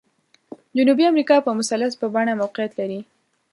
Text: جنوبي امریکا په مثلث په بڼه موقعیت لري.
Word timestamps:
جنوبي 0.77 1.03
امریکا 1.11 1.35
په 1.45 1.51
مثلث 1.59 1.93
په 2.01 2.07
بڼه 2.13 2.33
موقعیت 2.41 2.71
لري. 2.79 2.99